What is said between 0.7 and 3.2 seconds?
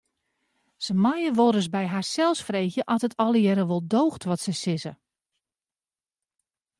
Se meie wolris by harsels freegje oft it